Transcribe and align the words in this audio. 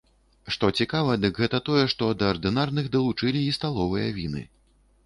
Што 0.53 0.69
цікава, 0.83 1.17
дык 1.25 1.41
гэта 1.43 1.59
тое, 1.67 1.83
што 1.93 2.09
да 2.23 2.33
ардынарных 2.37 2.93
далучылі 2.97 3.39
і 3.51 3.57
сталовыя 3.61 4.07
віны. 4.19 4.43